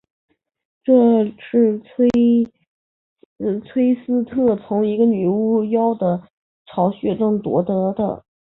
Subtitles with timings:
[0.83, 2.09] 这是崔
[4.03, 6.23] 斯特从一个女巫妖的
[6.65, 8.25] 巢穴中夺得的。